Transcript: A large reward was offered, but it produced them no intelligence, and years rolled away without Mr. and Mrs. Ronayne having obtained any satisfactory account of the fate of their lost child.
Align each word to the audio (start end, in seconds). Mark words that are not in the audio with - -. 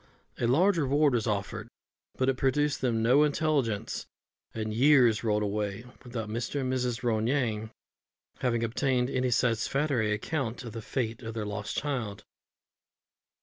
A 0.39 0.47
large 0.47 0.79
reward 0.79 1.13
was 1.13 1.27
offered, 1.27 1.67
but 2.17 2.27
it 2.27 2.35
produced 2.35 2.81
them 2.81 3.03
no 3.03 3.21
intelligence, 3.21 4.07
and 4.51 4.73
years 4.73 5.23
rolled 5.23 5.43
away 5.43 5.85
without 6.03 6.27
Mr. 6.27 6.61
and 6.61 6.73
Mrs. 6.73 7.03
Ronayne 7.03 7.69
having 8.39 8.63
obtained 8.63 9.11
any 9.11 9.29
satisfactory 9.29 10.11
account 10.11 10.63
of 10.63 10.73
the 10.73 10.81
fate 10.81 11.21
of 11.21 11.35
their 11.35 11.45
lost 11.45 11.77
child. 11.77 12.23